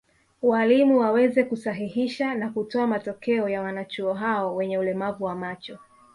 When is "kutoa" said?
2.49-2.87